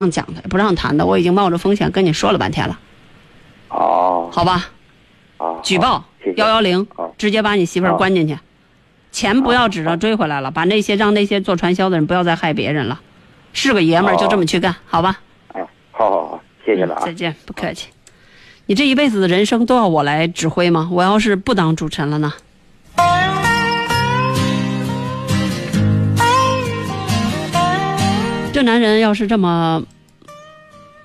[0.00, 2.78] 让讲的，不让谈的，我已经冒着风险跟你说了半天了，
[3.68, 4.66] 哦，好吧？
[5.36, 6.04] 好，举报
[6.36, 8.38] 幺幺零好，直接把你媳妇儿关进去，
[9.10, 13.00] 钱不要指着追回来了，把那些让那些做传销的人不要再害别人了，
[13.52, 15.18] 是个爷们儿就这么去干，好吧？
[15.48, 17.12] 哎，好好好，谢谢了啊嗯再。
[17.12, 17.88] 见，不客气。
[18.66, 20.88] 你这一辈子的人生都要我来指挥吗？
[20.92, 22.32] 我要是不当主持人了呢？
[28.58, 29.80] 这男人要是这么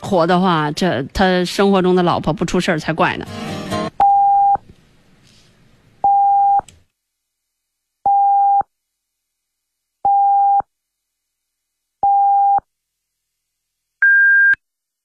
[0.02, 3.28] 活的话，这他生活中的老婆不出事儿才怪呢。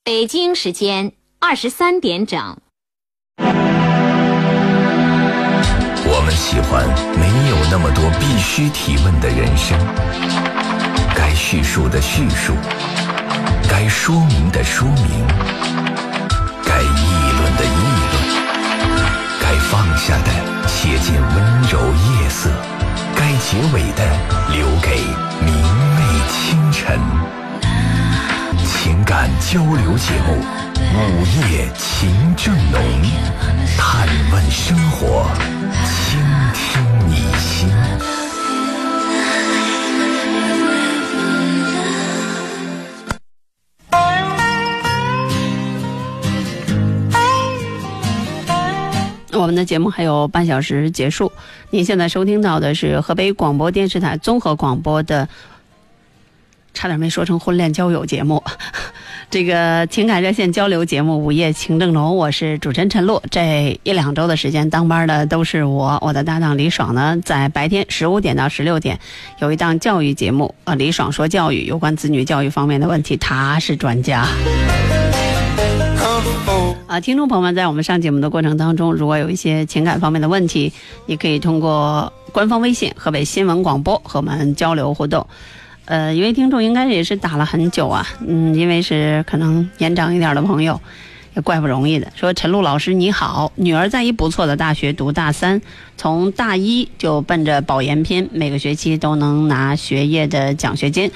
[0.02, 2.56] 北京时间二十三点整。
[6.10, 9.78] 我们喜欢没有那么多必须提问的人生，
[11.18, 12.54] 该叙述的叙述，
[13.68, 15.26] 该说明的说明，
[16.64, 17.80] 该议论的议
[18.12, 18.14] 论，
[19.40, 20.30] 该放下的
[20.68, 22.48] 写进温柔夜色，
[23.16, 24.04] 该结尾的
[24.52, 25.02] 留给
[25.44, 25.52] 明
[25.96, 27.00] 媚清晨。
[28.64, 30.40] 情感交流节目
[30.86, 32.80] 《午夜情正浓》，
[33.76, 35.26] 探问生活，
[35.84, 36.20] 倾
[36.54, 37.68] 听你心。
[49.48, 51.32] 我们的节目还有半小时结束。
[51.70, 55.26] 您现在收听到的是河北广播电视台综合广播的，
[56.74, 58.44] 差点没说成婚恋交友节目，
[59.30, 63.22] 这个情感热线交流节目《午夜情正浓》，我是主持人陈露。
[63.30, 69.00] 这一两周的时间，当班的都是我，我的搭档李爽呢，在白天十五点到十六点
[69.38, 74.26] 有一档教育节目，呃，李爽说教育有关子女教育方面的问题，他是专家。
[76.88, 80.72] 啊，听众朋友们，在我们上节目的过程当中，如果有一些情感方面的问题，
[81.04, 85.26] 你可以通过官方微信河北新闻广播和我们交流互动。
[85.84, 90.80] 呃，一位听众应该也是打了很久啊，嗯，因为是可能年长一点的朋友，
[91.36, 92.10] 也怪不容易的。
[92.16, 95.60] 说陈露老师你好，女儿在一不错的大学读大三，
[95.98, 101.10] 从大一就奔着保研拼，每个学期都能拿学业的奖学金。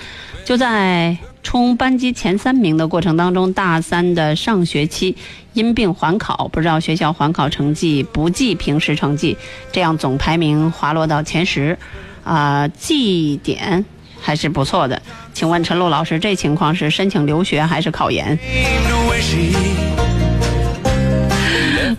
[0.44, 5.17] 就在冲班级前三名的过程当中，大三的上学期
[5.53, 9.37] 因病缓考，不知道学校缓考成绩不计平时成绩，
[9.73, 11.77] 这样总排名滑落到前十，
[12.25, 13.85] 啊、绩点
[14.21, 15.03] 还是不错的。
[15.35, 18.39] 请问陈露老师，这情况是申请留学还是考研？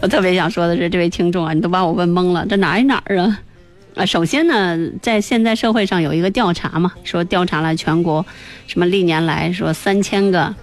[0.02, 3.40] 我特别想说的是，这位听众啊，你都把我问懵了，这哪儿哪儿啊？
[3.96, 8.26] 啊，首先呢，在现在社会上有一个调查嘛，说调查了全国
[8.68, 10.54] 什么历年来说三千个，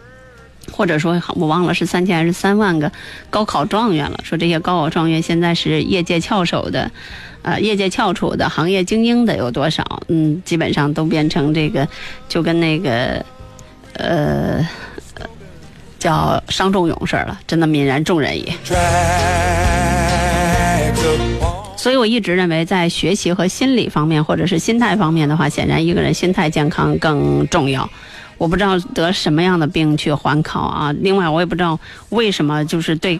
[0.73, 2.91] 或者说我忘了是三千还是三万个
[3.31, 6.91] 高考状元了，说这些高考状元现在是业界翘首的，
[7.43, 10.03] 呃，业界翘楚的行业精英的有多少？
[10.09, 11.87] 嗯，基本上都变成这个，
[12.29, 13.25] 就跟那个，
[13.95, 14.67] 呃。
[16.01, 18.51] 叫伤仲永似的了，真的泯然众人矣。
[21.81, 27.89] 所以我一直认为，在学习和心理方面，或者是心态方面的话，显然一个人心态健康更重要。
[28.37, 31.81] 我不知道得什么样的病去缓考啊，另外我也不知道
[32.11, 33.19] 为什么就是对，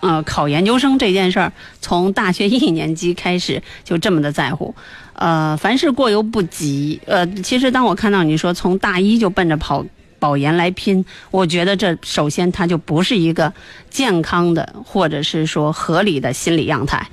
[0.00, 4.74] 呃，考研究生这件事儿，从大学一年级开始就这么的在乎。
[5.12, 6.98] 呃，凡事过犹不及。
[7.04, 9.84] 呃，其实当我看到你说从大一就奔着跑。
[10.18, 13.52] 保研来拼，我觉得这首先它就不是一个
[13.90, 17.04] 健康的，或者是说合理的心理样态。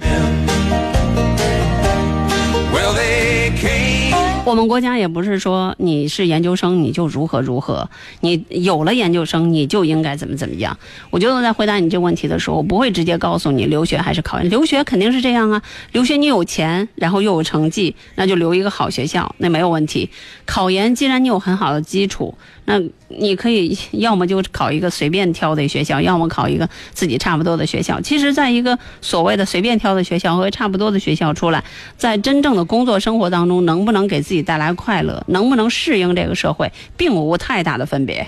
[4.49, 7.87] 我们国家也不是说你是研究生你就如何如何，
[8.21, 10.75] 你有了研究生你就应该怎么怎么样。
[11.11, 14.49] 我觉得我在回答你这个问题的时候，我不会直接告诉你留学还是考研。
[14.49, 15.61] 留学肯定是这样啊，
[15.91, 20.09] 留学你有钱，然后又有成绩，那就留一个好学校，那没有问题。
[20.47, 22.33] 考研既然你有很好的基础，
[22.69, 27.99] 那你可以要么就考一个随便挑的学校，要么考一个自己差不多的学校。
[27.99, 31.63] 其实，在一个所谓的随便挑的学校和差不多的学校出来，
[31.97, 38.23] 在真正的工作生活当中，能不能给自己带来快乐，能不能适应这个社会，并无太大的分别。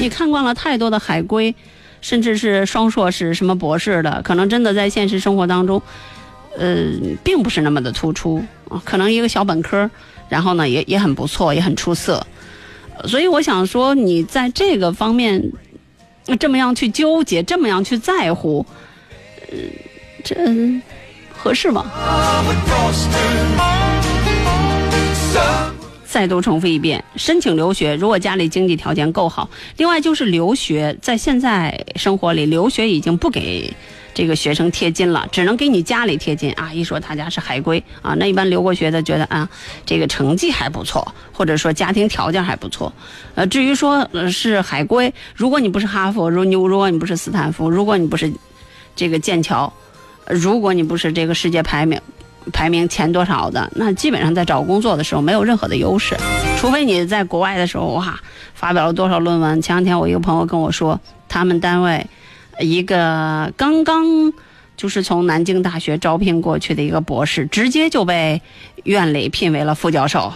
[0.00, 1.52] 你看惯了太多的海归，
[2.00, 5.82] 甚至是双硕士、什么博士的，可能真的在现实生活当中，
[6.56, 6.86] 呃，
[7.24, 8.80] 并不是那么的突出啊。
[8.84, 9.90] 可能一个小本科，
[10.30, 12.26] 然后呢，也也很不错，也很出色。
[13.04, 15.42] 所以我想说，你在这个方面
[16.38, 18.64] 这么样去纠结，这么样去在乎，
[19.50, 19.58] 呃，
[20.24, 20.36] 这
[21.30, 21.84] 合适吗？
[26.06, 33.72] 再度重复一遍，申请留学，如果家里经济条件够好，另外就是留学，在现在生活里，留学已经不给
[34.14, 36.72] 这个学生贴金了，只能给你家里贴金啊。
[36.72, 39.48] 一说他家是海归啊，那一般留过学的觉得啊，
[39.86, 42.92] 这个成绩还不错，或者说家庭条件还不错。
[43.34, 48.32] 呃，至于说是海归，如果你不是哈佛，如你如果你不是斯坦福，如果你不是
[48.96, 49.72] 这个剑桥，
[50.26, 52.00] 如果你不是这个世界排名。
[52.54, 56.16] 排名前多少的，那基本上在找工作的时候没有任何的优势，
[56.56, 58.18] 除非你在国外的时候哇，
[58.54, 59.60] 发表了多少论文。
[59.60, 60.98] 前两天我一个朋友跟我说，
[61.28, 62.06] 他们单位
[62.60, 64.32] 一个刚刚
[64.76, 68.40] 就是从南京大学招聘过去的一个博士，直接就被
[68.84, 70.32] 院里聘为了副教授。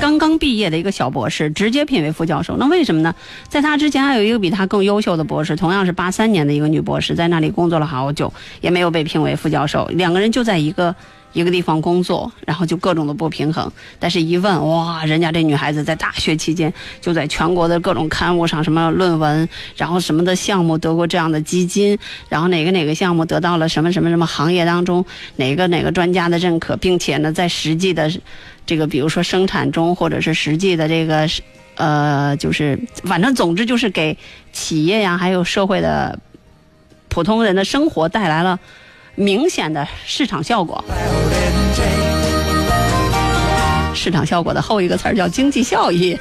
[0.00, 2.56] 刚刚毕业的一个小博士，直接聘为副教授。
[2.56, 3.14] 那为什么呢？
[3.48, 9.86] 在他之前还有一个比他更优秀的博士，同样是八三年的一个女博士，在那里工作了好久，也没有被聘为副教授。
[9.94, 10.94] 两个人就在一个
[11.34, 13.70] 一个地方工作，然后就各种的不平衡。
[13.98, 16.72] 但是，一问哇，人家这女孩子在大学期间
[17.02, 19.46] 就在全国的各种刊物上，什么论文，
[19.76, 21.98] 然后什么的项目得过这样的基金，
[22.30, 25.04] 然后哪个哪个项目得到了什么什么什么行业当中
[25.36, 28.10] 哪个哪个专家的认可，并且呢，在实际的。
[28.66, 31.28] 这个比如说生产中，或者是实际的这个，
[31.74, 34.16] 呃，就是反正总之就是给
[34.54, 36.18] 企业呀，还有社会的
[37.10, 38.58] 普通人的生活带来了
[39.14, 40.84] 明显的市场效果。
[43.94, 46.18] 市场效果的后一个词儿叫经济效益。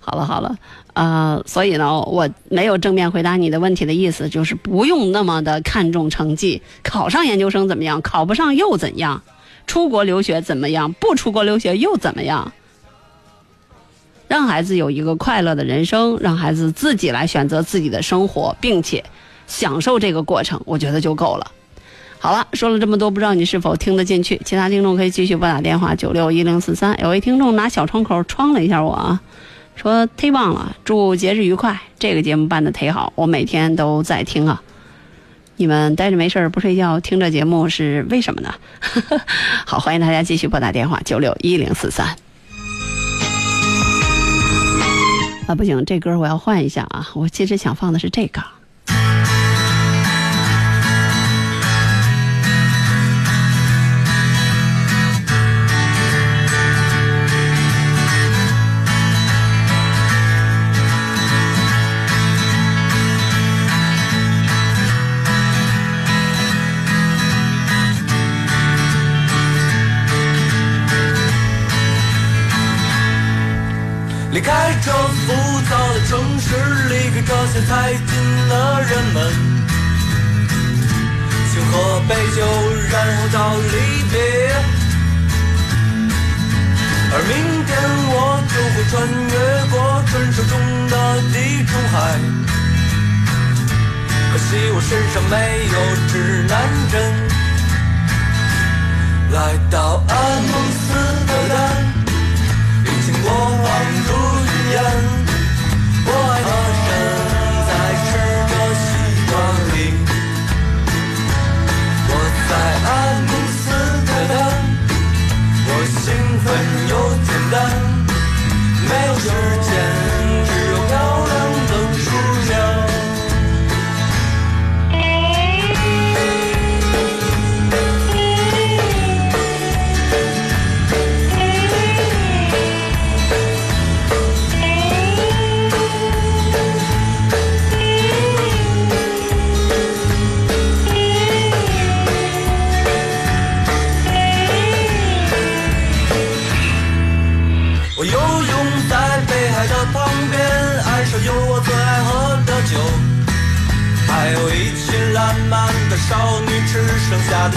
[0.00, 0.56] 好了好了，
[0.92, 8.00] 呃，所以呢，我没有正面回答你的问题的意思，就是不用那么的看重成绩，考上研究生怎么样？
[8.02, 9.22] 考不上又怎样？
[9.66, 10.92] 出国留学怎么样？
[10.92, 12.52] 不出国留学又怎么样？
[14.28, 19.02] 让孩子有一个快乐的人生，让孩子自己来选择自己的生活，并且
[19.46, 21.50] 享受这个过程，我觉得就够了。
[22.18, 24.40] 好了，说了这么多，不知道你是否听得进去？
[24.44, 26.98] 其他听众可以继续拨打电话九六一零四三。
[27.02, 29.20] 有位听众拿小窗口窗了一下我啊。
[29.76, 31.78] 说忒棒了，祝节日愉快！
[31.98, 34.62] 这个节目办的忒好，我每天都在听啊。
[35.56, 38.54] 你们待着没事儿不睡觉听这节目是为什么呢？
[39.66, 42.06] 好，欢迎大家继续拨打电话九六一零四三。
[45.46, 47.08] 啊，不行，这歌我要换一下啊！
[47.14, 48.40] 我其实想放的是这个。
[74.34, 74.50] 离开
[74.84, 75.32] 这浮
[75.70, 76.48] 躁的城市，
[76.88, 78.04] 离开这些太近
[78.48, 79.16] 的人们，
[81.52, 81.72] 请喝
[82.08, 82.42] 杯酒，
[82.90, 84.18] 然后到离别。
[87.12, 87.32] 而明
[87.64, 87.70] 天
[88.10, 88.12] 我
[88.50, 88.92] 就会穿
[89.30, 89.34] 越
[89.70, 89.72] 过
[90.10, 90.52] 传说中
[90.90, 90.94] 的
[91.32, 91.94] 地中海，
[94.32, 95.32] 可惜我身上没
[95.70, 95.74] 有
[96.10, 96.12] 指
[96.48, 96.52] 南
[96.90, 96.92] 针。
[99.30, 99.38] 来
[99.70, 100.82] 到阿姆斯
[101.24, 101.93] 特丹。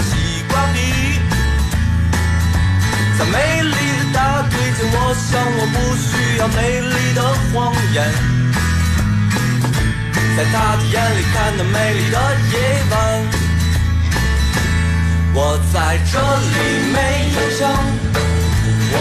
[0.02, 0.76] 西瓜皮。
[3.18, 7.20] 在美丽的大腿间，我想我不需要美丽的
[7.52, 7.96] 谎言。
[10.36, 12.16] 在她的眼里看到美丽的
[12.52, 12.54] 夜
[12.90, 12.94] 晚，
[15.34, 15.36] 我
[15.72, 16.54] 在这里
[16.92, 16.96] 没
[17.34, 17.60] 有伤。
[18.90, 18.94] 我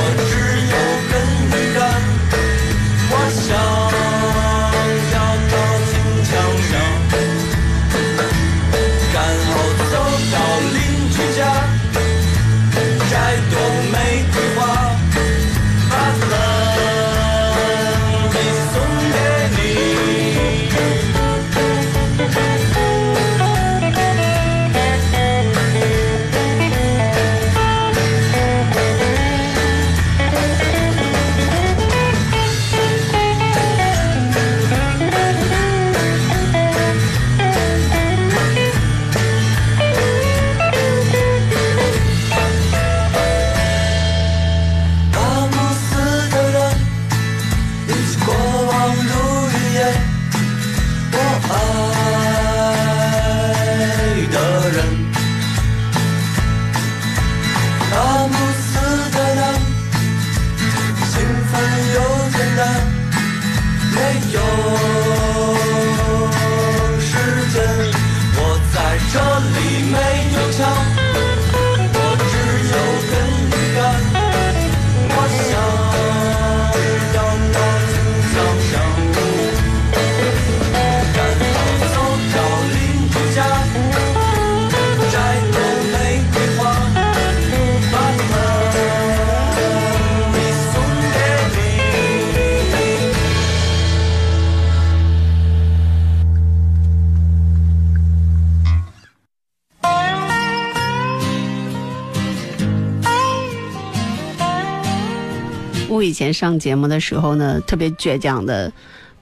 [106.08, 108.72] 以前上节目的时候呢，特别倔强的，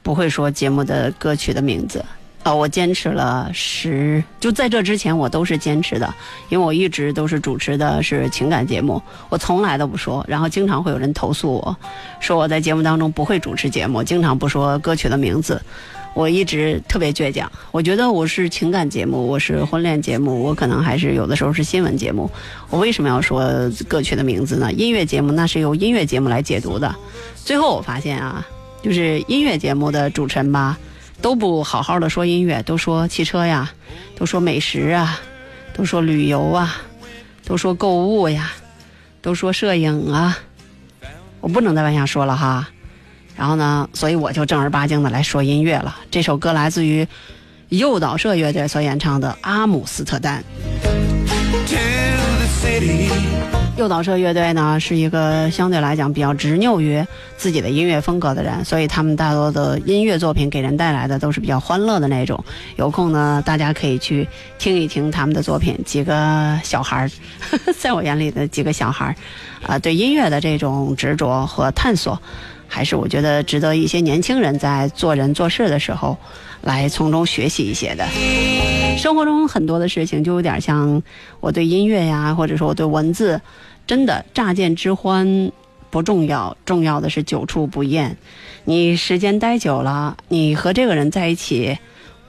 [0.03, 2.03] 不会说节目的歌曲的名字。
[2.43, 6.13] 啊、我坚持了十，就在这之前我都是坚持的，
[6.49, 10.23] 因为我一直都是主持的是情感节目，我从来都不说。
[10.27, 11.75] 然后经常会有人投诉我，
[12.19, 15.59] 说我在节目当中不会主持节目，经常不说歌曲的名字。
[16.15, 22.31] 我一直特别倔强，我觉得我是情感节目，我是婚恋节目，我可能还是有的时候是新闻节目。
[22.69, 24.71] 我为什么要说歌曲的名字呢？
[24.71, 26.95] 音乐节目那是由音乐节目来解读的。
[27.35, 28.47] 最后我发现啊，
[28.81, 30.77] 就是音乐节目的主持人吧，
[31.21, 33.69] 都不好好的说音乐，都说汽车呀，
[34.15, 35.19] 都说美食啊，
[35.73, 36.77] 都说旅游啊，
[37.45, 38.53] 都说购物呀，
[39.21, 40.37] 都说摄影啊。
[41.41, 42.69] 我不能再往下说了哈。
[43.37, 45.95] 然后呢，所以我就正儿八经的来说音乐了。
[46.09, 47.07] 这首歌来自于
[47.69, 50.43] 诱导社乐队所演唱的《阿姆斯特丹》。
[53.77, 62.41] 诱导社乐队呢是一个相对来讲比较执拗于自己的音乐风格的人，所以他们大多的音乐作品给人带来的都是比较欢乐的那种。
[62.77, 64.25] 有空呢，大家可以去
[64.57, 65.77] 听一听他们的作品。
[65.85, 67.11] 几个小孩儿，
[67.77, 69.15] 在我眼里的几个小孩儿，
[69.67, 72.17] 啊、对音乐的这种执着和探索，
[72.67, 76.17] 还是我觉得值得一些年轻人在做人做事的时候
[76.61, 78.05] 来从中学习一些的。
[78.97, 81.01] 生活中很多的事情就有点像
[81.39, 83.39] 我对音乐呀，或者说我对文字，
[83.85, 85.51] 真的乍见之欢
[85.89, 88.17] 不重要，重要的是久处不厌。
[88.63, 91.77] 你时间待久了，你和这个人在一起，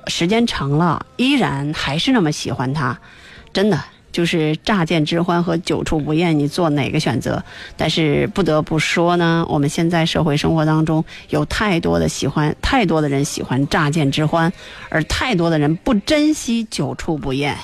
[0.06, 2.98] 时间长了，依然还是那么喜欢他，
[3.52, 3.80] 真的。
[4.16, 7.44] 就是乍见之欢和久处不厌，你做哪个选择？
[7.76, 14.50] 但是不得不说呢，我们现在社会生活当中有太多的喜欢，太多的人喜欢乍见之欢，
[14.88, 17.54] 而太多的人不珍惜久处不厌。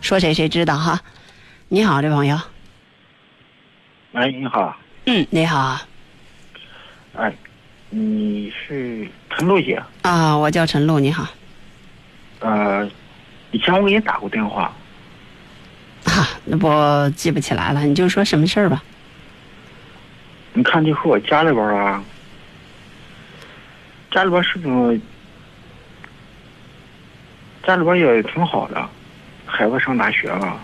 [0.00, 0.98] 说谁谁知道哈？
[1.68, 2.40] 你好，这朋友。
[4.14, 4.74] 哎，你好，
[5.04, 5.78] 嗯，你好
[7.18, 7.30] 哎，
[7.90, 9.82] 你是陈露姐？
[10.00, 11.28] 啊，我叫陈露，你好
[12.40, 12.88] 呃，
[13.52, 14.72] 以前我给你打过电话，
[16.04, 16.68] 啊，那不
[17.14, 18.82] 记不起来了，你就说什么事儿吧。
[20.54, 22.02] 你看就和我家里边儿啊，
[24.10, 25.00] 家里边儿是不是
[27.66, 28.88] 家里边儿也挺好的，
[29.46, 30.58] 孩子上大学了。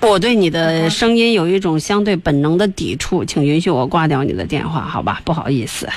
[0.00, 5.20] 我对你的声音有一种相对本能的抵触，请允许我挂掉你的电话，好吧？
[5.24, 5.88] 不好意思。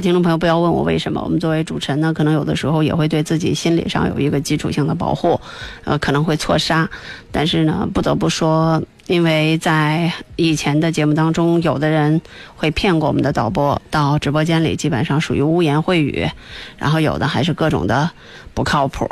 [0.00, 1.20] 听众朋友，不要问我为什么。
[1.22, 5.40] 我们作为主持人呢，可能有的时候也会对自己心理上有一个基础性的保护，
[5.84, 6.88] 呃，可能会错杀。
[7.30, 12.20] 但是呢，不得不说，因为在以前的节目当中，有的人
[12.56, 16.28] 会骗过我们的导播，到直播间里基本上属于污言秽语，
[16.78, 18.10] 然后有的还是各种的
[18.54, 19.06] 不靠谱。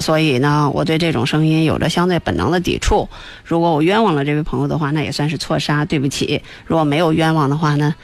[0.00, 3.08] 所以呢，我对这种声音有着相对本能的抵触。
[3.44, 6.42] 如果我冤枉了这位朋友的话，那也算是错杀，对不起。
[6.66, 7.94] 如果没有冤枉的话呢，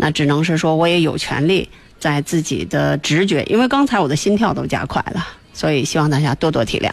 [0.00, 6.90] 那只能是说我也有权利在自己的直觉，因为刚才我的心跳都加快了，所以希望大家多多体谅。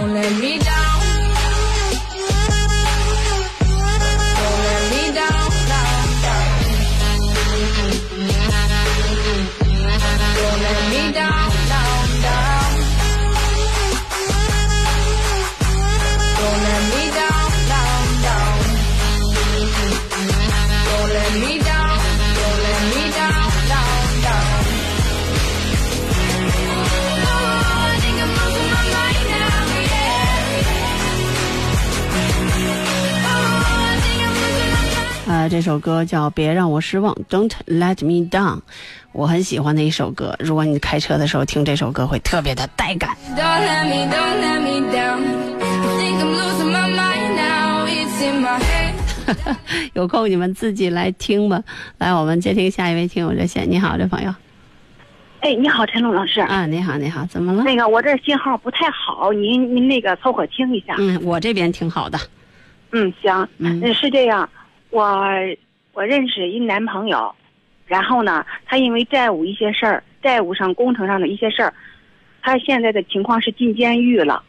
[0.00, 0.89] Don't let me down.
[35.50, 38.60] 这首歌叫《别让我失望》，Don't Let Me Down，
[39.10, 40.36] 我很喜欢的一首歌。
[40.38, 43.16] 如果你开车的时候听这首歌，会特别的带感。
[43.30, 45.20] Don't let me, don't let me down.
[45.60, 47.84] I think I'm losing my mind now.
[47.84, 49.56] It's in my head.
[49.94, 51.60] 有空你们自己来听吧。
[51.98, 53.68] 来，我们接听下一位听友热线。
[53.68, 54.32] 你好，这朋友
[55.40, 56.40] 哎，你好，陈龙老师。
[56.42, 57.64] 啊，你好，你好，怎么了？
[57.64, 60.94] 那个我这信号不太好，您您那个凑合听一下。
[60.96, 62.16] 嗯，我这边挺好的。
[62.92, 63.48] 嗯，行。
[63.58, 64.48] 嗯嗯，是这样，
[64.90, 65.24] 我
[65.92, 67.34] 我认识一男朋友，
[67.86, 71.72] 然后呢，他因为债务一些事儿，债务上、工程上的一些事儿，
[72.42, 74.42] 他现在的情况是进监狱了。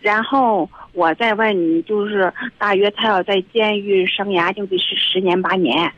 [0.00, 5.92] 然后我再问你，就是大约他要在监狱生涯就得是十年八年。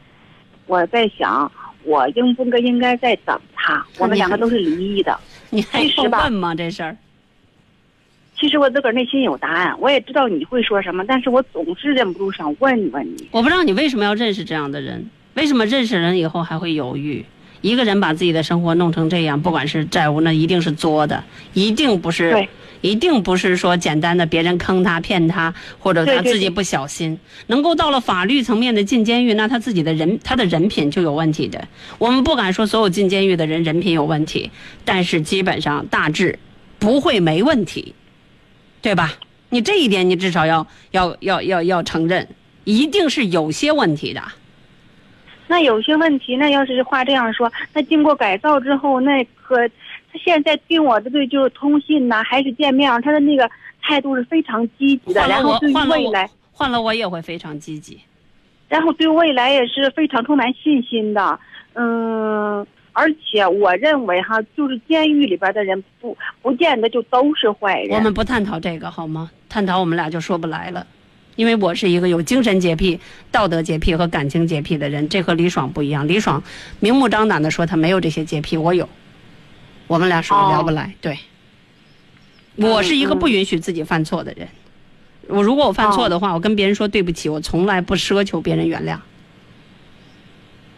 [0.66, 1.50] 我在想，
[1.84, 3.84] 我应不应该应该再等他？
[3.98, 5.18] 我们两个都是离异的。
[5.50, 6.54] 你还其实吧用问吗？
[6.54, 6.96] 这事儿？
[8.38, 13.28] 其实我自个儿内心有答案，我也知道你会说什么，但是我总是忍不住想问问你。
[13.30, 17.24] 我不知道你为什么要认识这样的人，为什么认识人以后还会犹豫？
[17.60, 21.24] 一个人把自己的生活弄成这样，不管是债务，那一定是作的，
[21.54, 22.48] 一定不是对，
[22.80, 31.66] 一定不是说简单的别人坑他、骗他，或者他自己不小心，能够到了法律层面的进监狱，那他自己的人他的人品就有问题的。
[31.98, 34.48] 我们不敢说所有进监狱的人人品有问题，
[34.84, 36.38] 但是基本上大致
[36.78, 37.92] 不会没问题，
[38.80, 39.12] 对吧？
[39.50, 42.28] 你这一点你至少要要要要要承认，
[42.64, 44.22] 一定是有些问题的。
[45.46, 57.98] 那有些问题，那要是话这样说，那经过改造之后，那可他现在定我的对就是通信呐、还是见面儿，他的那个态度是非常积极的，然后换未来，换了我也会非常积极。
[58.68, 61.40] 然后对未来也是非常充满信心的。
[61.72, 62.66] 嗯，
[62.98, 67.96] 而且我认为哈，就是监狱里边的人不不见得就都是坏人。
[67.96, 69.30] 我们不探讨这个好吗？
[69.48, 70.84] 探讨我们俩就说不来了，
[71.36, 72.98] 因为我是一个有精神洁癖、
[73.30, 76.08] 道德洁癖和感情洁癖的人，这和李爽不一样。
[76.08, 76.42] 李爽
[76.80, 78.88] 明目张胆的说他没有这些洁癖，我有，
[79.86, 80.92] 我们俩属于哦聊不来。
[81.00, 81.16] 对，
[82.56, 84.48] 我是一个不允许自己犯错的人。
[85.28, 88.98] 我如果我犯错的话，我跟别人说对不起，我从来不奢求别人原谅。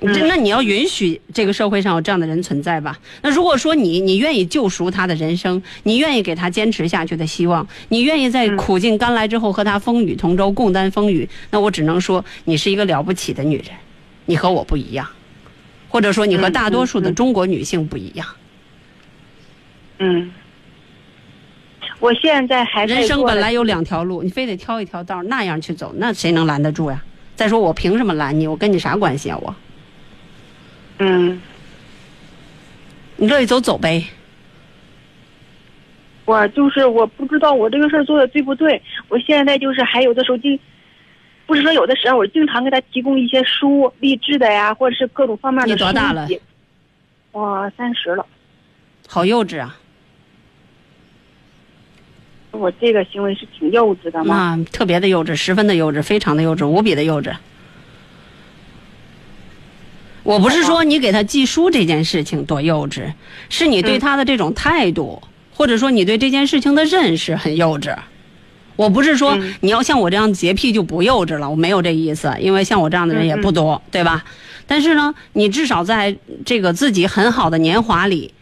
[0.00, 2.98] 这那你要允许这个社会上有这样的人存在吧？
[3.20, 13.66] 那如果说你你愿意救赎他的人生，你愿意给他坚持下去的希望，你愿意在苦尽甘来之后和他风雨同舟，共担风雨，那我只能说你是一个了不起的女人，
[14.24, 15.06] 你和我不一样，
[15.88, 18.26] 或者说你和大多数的中国女性不一样。
[19.98, 20.32] 嗯，
[21.98, 27.04] 我现在还在人生本来有两条路，你非得挑一条道那样去走，那谁能拦得住呀？
[27.36, 28.46] 再说我凭什么拦你？
[28.46, 29.38] 我跟你啥关系啊？
[29.42, 29.54] 我
[31.00, 31.40] 嗯，
[33.16, 34.04] 你乐意走走呗。
[36.26, 38.80] 我就是我不知道我这个事儿做的对不对。
[39.08, 40.60] 我现在就是还有的时候经，
[41.46, 46.28] 不是说有的时候我经常给他提供一些书，励志的呀，或者是各种方面的你多大了？
[47.32, 48.26] 我三十了，
[49.08, 49.76] 好幼稚啊！
[52.50, 54.54] 我这个行为是挺幼稚的嘛。
[54.56, 57.34] 那特别的幼稚，十分的幼稚，非常的幼稚，无比的幼稚。
[60.22, 63.12] 我不是说你给他寄书这件事情多幼稚，
[63.48, 65.22] 是你对他的这种态度，
[65.54, 67.96] 或者说你对这件事情的认识很幼稚。
[68.76, 74.24] 我不是说嗯你要像我这样洁癖就不幼稚了，我没有这意思，因为像我这样的人也不多，对吧？
[74.66, 78.32] 但是呢，你至少在这个自己很好的年华里，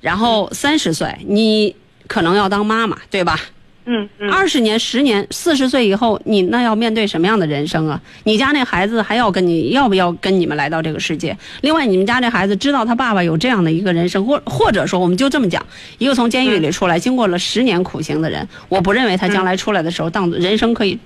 [0.00, 1.74] 然后三十岁，你
[2.06, 3.38] 可能要当妈妈，对吧？
[3.84, 8.00] 嗯嗯，二十年、十年、四十岁以后，你那要面对什么样的人生啊？
[8.22, 11.36] 你家那孩子还要跟你要不要跟你们来到这个世界？
[11.62, 15.66] 另外，你们家这孩子知道他爸爸有这样的一个人生，或或者说，我们就这么讲，
[15.98, 20.96] 一个从监狱里出来，经过了十年苦行的人，我不认为他将来出来的时候，当人生可以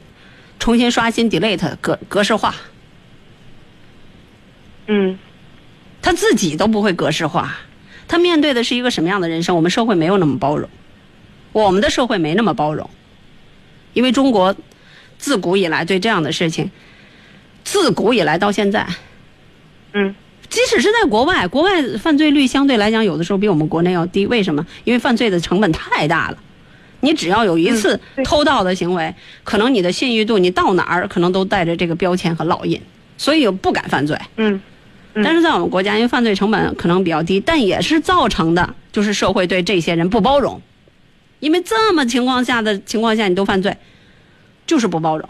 [0.58, 2.54] 重新刷新、delete 格格式化，
[4.86, 5.18] 嗯
[6.02, 7.56] 他自己都不会格式化，
[8.06, 9.56] 他面对的是一个什么样的人生？
[9.56, 10.68] 我们社会没有那么包容，
[11.64, 12.88] 我们的社会没那么包容，
[13.92, 14.54] 因为中国
[15.18, 16.70] 自古以来对这样的事情，
[17.64, 18.86] 自古以来到现在，
[19.92, 20.14] 嗯
[20.48, 24.64] 即使是在国外，国外犯罪率相对来讲有的时候比我们国内要低，为什么？
[24.84, 26.38] 因为犯罪的成本太大了。
[27.00, 29.14] 你只要有一次偷盗的行为，
[29.44, 32.80] 可能你的信誉度，你到哪儿可能都带着这个标签和烙印，
[33.18, 34.18] 所以不敢犯罪。
[34.36, 34.60] 嗯
[35.14, 40.60] 嗯但是在我们国家，因为犯罪成本可能比较低，但也是造成的就是社会对这些人不包容，
[41.46, 43.74] 因为这么情况下的情况下你都犯罪，
[44.66, 45.28] 就是不包容。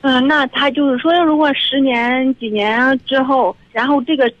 [0.00, 4.32] 嗯，那他就是说，如果十年几年之后，然后这个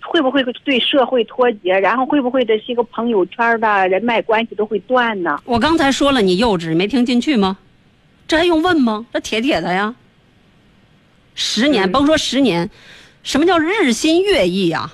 [0.00, 1.78] 会不会对社会脱节？
[1.78, 5.38] 然后会不会这些个朋友圈的人脉关系都会断呢？
[5.44, 7.58] 我刚才说了你幼稚，你没听进去吗？
[8.26, 9.04] 这还用问吗？
[9.12, 9.94] 这铁铁的呀。
[11.34, 12.70] 十年，嗯甭说十年，
[13.22, 14.90] 什么叫日新月异呀、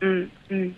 [0.00, 0.72] 嗯嗯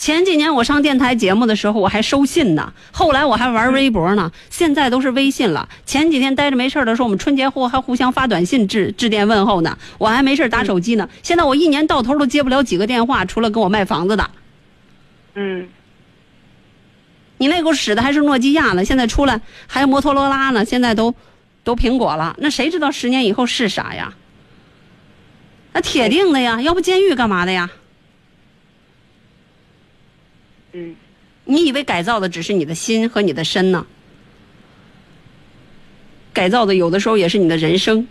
[0.00, 5.68] 前几年我上电台节目的时候，我还收信呢，后来我还玩微博呢，现在都是微信了。
[5.84, 11.06] 前几天待着没事儿的时候，我们春节后还互相发短信致致电问候呢，我还没事儿打手机呢。
[11.22, 14.30] 现在我一年到头都接不了几个电话，除了跟我卖房子的。
[15.34, 15.68] 嗯
[17.36, 21.14] 你那股使的还是诺基亚呢，现在出来还有摩托罗拉呢，现在都
[21.62, 24.14] 都苹果了，那谁知道十年以后是啥呀？
[25.74, 27.68] 那铁定的呀，要不监狱干嘛的呀？
[30.72, 30.94] 嗯
[31.44, 33.86] 你以为改造的只是你的心和你的身呢？
[36.32, 38.06] 改造的有的时候也是你的人生，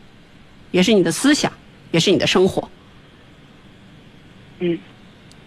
[0.72, 1.52] 也是你的思想，
[1.92, 2.70] 也是你的生活。
[4.60, 4.78] 嗯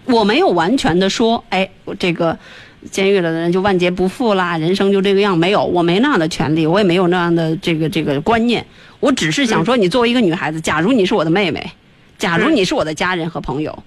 [0.04, 2.36] 我没有完全的说，哎，我这个
[2.90, 8.66] 监狱里的人就万劫不复啦，人生就这个样，没有，我没那样的权利，我也没有那样的这个这个观念。
[8.98, 11.70] 我只是想说，你作为一个女孩子，假如你是我的妹妹，
[12.18, 13.82] 假如你是我的家人和朋友，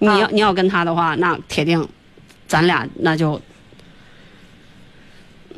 [0.00, 1.88] 你要你要跟他的话，那铁定，
[2.46, 3.40] 咱俩那就。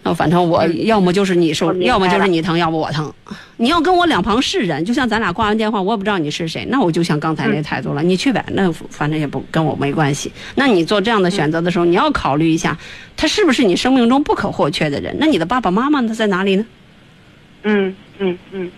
[0.03, 3.13] 那反正我要么就是你受，要么就是你疼，要不我疼。
[3.57, 10.31] 你要跟我两旁是人，就像咱俩挂完电话，我也不知道你是谁，那我就像刚才那态度了，你去呗，那反正也不跟我没关系。
[10.55, 12.79] 那你做这样的选择的时候，你要考虑一下，
[13.17, 15.17] 他是不是你生命中不可或缺的人？
[15.19, 16.65] 那你的爸爸妈妈他在哪里呢？
[17.65, 18.71] 嗯嗯嗯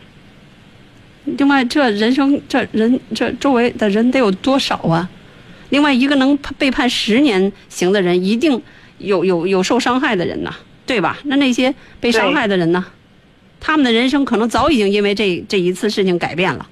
[1.27, 5.07] 另外，这人生这人这周围的人得有多少啊？
[5.71, 8.63] 另外，一个能被判十年刑的人，一定
[8.99, 10.55] 有有有受伤害的人呐，
[10.87, 11.19] 对吧？
[11.25, 12.85] 那那些被伤害的人呢？
[13.61, 16.69] 他们的人生可能早已经因为这这一次事情改变了。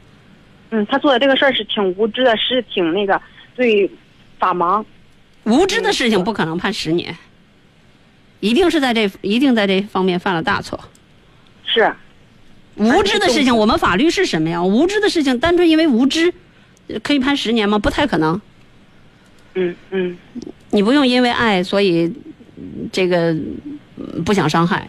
[0.70, 3.20] 嗯，他做的这个事儿是挺无知的，是挺那个
[3.54, 3.90] 对
[4.38, 4.84] 法盲。
[5.44, 7.16] 无知的事情不可能判十年，
[8.40, 10.78] 一定是在这一定在这方面犯了大错。
[11.64, 11.92] 是，
[12.76, 14.62] 无知的事情，我们法律是什么呀？
[14.62, 16.32] 无知的事情，单纯因为无知，
[16.88, 17.78] 呃可以判十年吗？
[17.78, 18.40] 不太可能。
[19.56, 20.16] 嗯嗯
[20.70, 22.04] 你不用因为爱，所以
[22.56, 23.32] 嗯这个
[23.96, 24.88] 嗯不想伤害。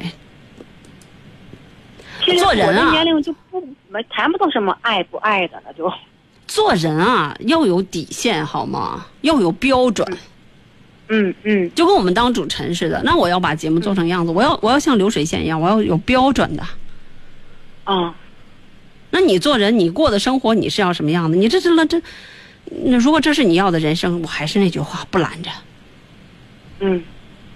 [2.37, 5.91] 做人啊年龄就不没谈不到什么爱不爱的了，就
[6.45, 9.05] 做人啊，要有底线好吗？
[9.21, 10.05] 要有标准，
[11.07, 13.01] 嗯嗯就跟我们当主持人似的。
[13.05, 16.63] 那我要把节目做成样子，我要我要像流水线一样，我要有标准的。
[17.85, 18.13] 啊
[19.09, 21.37] 那你做人，你过的生活，你是要什么样的？
[21.37, 22.01] 你这这这，
[22.69, 25.49] 那如果这是你要的人生，我还是那句话，不拦着。
[26.79, 27.03] 嗯，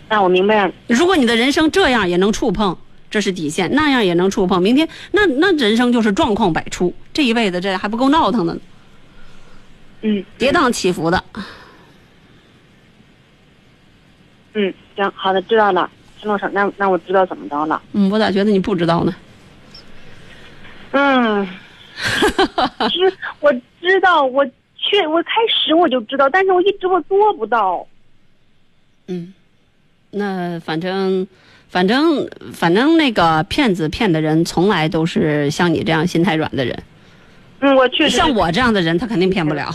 [0.09, 0.73] 那我明白了。
[0.87, 2.77] 如果你的人生这样也能触碰，
[3.09, 8.61] 这是底线；那样也能触碰，明天那那人生就是状况百出，这一辈子这还不够闹腾的呢，
[10.01, 11.23] 嗯，跌宕起伏的。
[14.53, 17.81] 嗯，行，好的，知道了，陈老师，那那我知道怎么着了。
[17.93, 19.15] 嗯，我咋觉得你不知道呢？
[20.91, 21.47] 嗯，
[22.89, 24.45] 知我知道，我
[24.91, 27.87] 确我开始我就知道，但是我一直我做不到。
[29.07, 29.33] 嗯，
[30.11, 31.25] 那反正
[31.69, 36.83] 反正反正那个骗子骗的人，从来都是像你这样心太软的人。
[37.61, 39.71] 嗯，我确实像我这样的人，他肯定骗不了。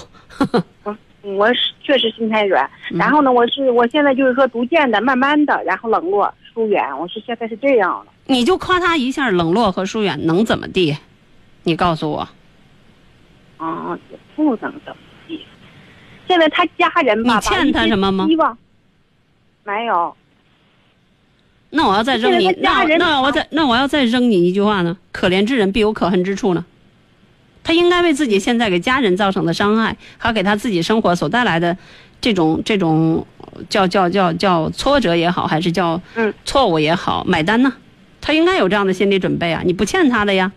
[1.23, 8.13] 我 是确实心太软，嗯然后呢，我是我现在就是说逐渐的、慢慢的，然后冷落、疏远，我是现在是这样的。
[8.27, 10.97] 你就夸他一下冷落和疏远，能怎么地？
[11.63, 12.29] 你告诉我，
[13.57, 14.97] 啊，也不能怎么
[16.27, 16.29] 地。
[16.29, 18.27] 现在他家人吧，你欠他什么吗
[19.65, 20.17] 没有，
[21.71, 24.97] 那我要再扔你，那那我再那我要再扔你一句话呢？
[25.13, 26.65] 可怜之人必有可恨之处呢。
[27.65, 31.77] 他应该为自己现在给家人造成的伤害，还有给他自己生活所带来的
[32.21, 33.27] 这种这种
[33.69, 37.73] 叫叫叫叫挫折也好，还是叫嗯错误也好，买单呢？
[38.21, 39.63] 他应该有这样的心理准备啊！
[39.65, 40.53] 你不欠他的呀。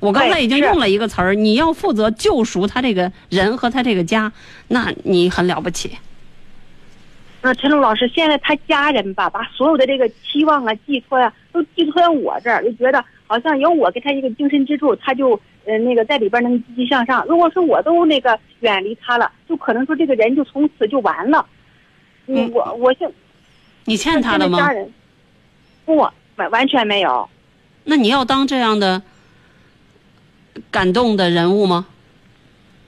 [0.00, 4.32] 我刚才已经用了一个词儿，你要负责救赎他这个人和他这个家，
[4.68, 5.92] 那你很了不起。
[7.42, 17.24] 那陈露老师，现在他家人吧，把所有的这个期望啊、寄托呀、都寄托在我这儿，就觉得好像有我给他一个精神支柱，他就呃那个在里边能积极向上。
[17.26, 21.46] 如果说我都那个远离他了，就可能说这个人就从此就完了。
[22.26, 23.10] 嗯我我现
[23.86, 24.72] 你欠他的吗家？
[24.72, 24.92] 人
[25.86, 26.12] 不完
[26.50, 27.28] 完全没有。
[27.84, 29.02] 那你要当这样的
[30.70, 31.86] 感动的人物吗？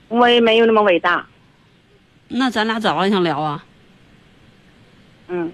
[0.09, 1.25] 我也没有那么伟大，
[2.27, 3.65] 那咱俩早晚想聊啊。
[5.27, 5.51] 嗯，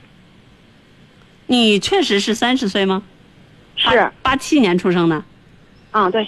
[1.48, 3.04] 你确实是三十岁吗？
[3.78, 5.24] 是，八七年出生的。
[5.92, 6.28] 嗯，对，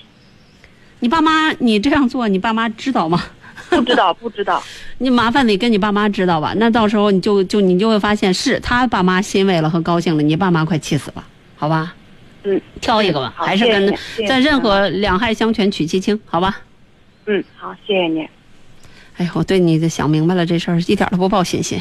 [1.02, 3.22] 你爸妈，你这样做，你爸妈知道吗？
[3.70, 4.64] 不知道， 不知道，
[5.00, 6.54] 你麻烦你跟你爸妈知道吧。
[6.58, 11.24] 那到时候你就就你就会发现，是他爸妈欣慰了和高兴了，你爸妈快气死了，
[11.58, 11.94] 好吧？
[12.44, 13.94] 嗯，挑一个吧，好还是跟
[14.28, 16.60] 在任何两害相权取其轻，好吧？
[17.26, 18.28] 嗯，好，谢谢你。
[19.18, 21.80] 哎，我对你的想明白了这事儿，一点都不抱信心。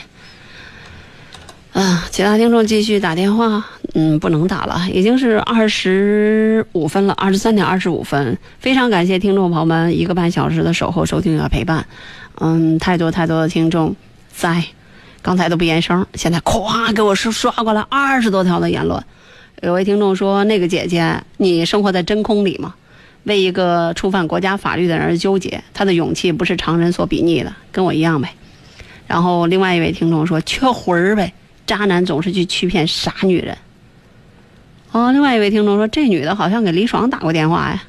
[1.73, 8.37] 啊，其他听众继续打电话，嗯，不能打了，已经是二十五分了，二十三点二十五分。
[8.59, 11.87] 非常感谢听众朋友们一个半小时的守候、收听和陪伴。
[12.41, 13.95] 嗯，太多太多的听众
[14.33, 14.65] 在，
[15.23, 19.03] 刚才都不言声，现在咵给我刷刷过来二十多条的言论。
[19.63, 22.75] 有位听众说：“那个姐姐，你生活在真空里吗？
[23.25, 28.35] 为一个触犯国家法律的人而纠结，他的勇气不是常人所比拟的，跟我一样呗。”
[29.07, 31.35] 然后另外一位听众说：“缺魂儿呗，
[31.67, 33.59] 渣男总是去欺骗傻女人。”
[34.93, 37.85] 哦，另外一位听众说：“这女的好像给李爽打过电话呀。”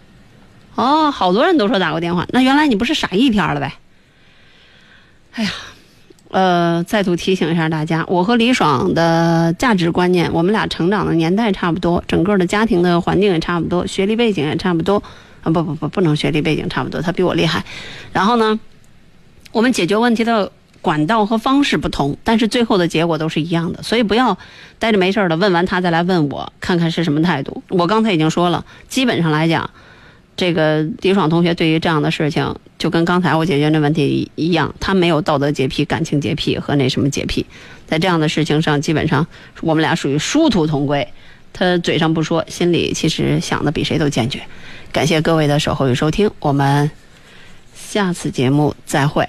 [0.75, 3.73] 哦，好多人都说打过电话，那原来你不是傻一天了呗？
[5.33, 5.51] 哎呀，
[6.31, 15.03] 呃，再度提醒一下大家，我和李爽的价值观念，我们俩成长的年代差不多，整个的家庭的环境也差不多，学历背景也差不多。
[15.43, 17.65] 啊，不不不，不能学历背景差不多，他比我厉害。
[18.13, 18.59] 然后呢，
[19.51, 23.83] 我们解决问题的管道和方式不同，但是最后的结果都是一样的。
[23.83, 24.37] 所以不要
[24.79, 27.61] 待着没事儿的问完他再来问我，看看是什么态度。
[27.69, 29.69] 我刚才已经说了，基本上来讲。
[30.37, 37.45] 这个李爽同学对于这样的事情，就跟刚才我解决那问题一样，他没有道德洁癖、感情洁癖和那什么洁癖，
[37.85, 39.25] 在这样的事情上，基本上
[39.61, 41.07] 我们俩属于殊途同归。
[41.53, 44.41] 他嘴上不说，心里其实想的比谁都坚决。
[44.91, 46.89] 感谢各位的守候与收听，我们
[47.75, 49.27] 下次节目再会。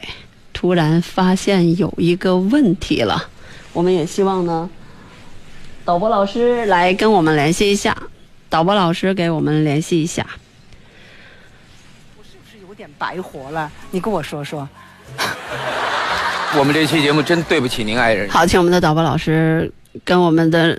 [0.52, 3.28] 突然发现有一个问题了，
[3.72, 4.70] 我们也希望呢，
[5.84, 7.96] 导播老师来跟我们联系一下，
[8.48, 10.24] 导播老师给我们联系一下。
[12.82, 14.68] 有点白活了，你跟我说说。
[16.58, 19.72] 我们这期节目真对不起您爱人，好，请我们的导播老师
[20.04, 20.76] 跟我们的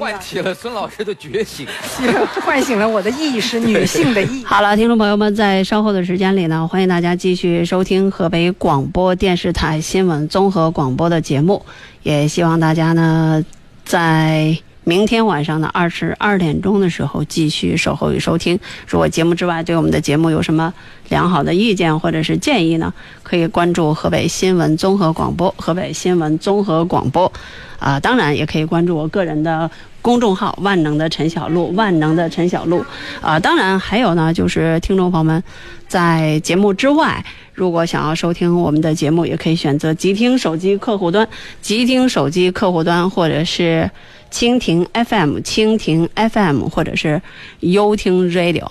[0.00, 1.64] 唤起了孙老师的觉醒。
[2.44, 4.44] 唤醒了我的意识， 女性的意。
[4.44, 11.64] 好了，听众朋友们，在稍后的时间里呢，欢迎大家继续收听河北广播电视台新闻综合广播的节目，
[12.02, 13.44] 也希望大家呢，
[13.84, 18.58] 在明天晚上的二十二点钟的时候继续守候与收听。
[18.88, 20.72] 如果节目之外对我们的节目有什么
[21.08, 22.92] 良好的意见或者是建议呢，
[23.22, 27.32] 可以关注河北新闻综合广播，河北新闻综合广播。
[27.78, 29.68] 啊，当然也可以关注我个人的
[30.02, 32.84] 公众号“万能的陈小璐”，万能的陈小璐。
[33.20, 35.42] 啊，当然还有呢，就是听众朋友们
[35.88, 41.26] 在节目之外，如果想要收听我们的节目，也可以选择极听手机客户端、
[41.60, 43.88] 极听手机客户端，或者是
[44.30, 47.22] 蜻蜓 FM、蜻蜓 FM，或者是
[47.60, 48.66] 优听 Radio。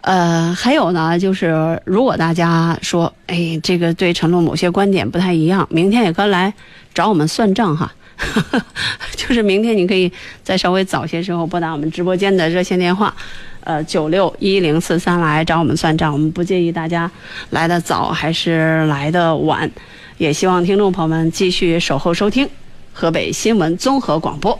[0.00, 6.52] 呃，还有呢，就是如果大家说，哎，这个对陈露某些观点不太一样，明天也可以来
[6.94, 7.92] 找我们算账哈。
[9.16, 10.10] 就是明天你可以
[10.42, 13.14] 再稍微早些时候拨打我们直播间的热线电话，
[13.60, 17.10] 呃，九六一零四三来找我们算账，我们不介意大家
[17.50, 19.70] 来的早还是来的晚，
[20.16, 22.48] 也希望听众朋友们继续守候收听
[22.92, 24.58] 河北新闻综合广播。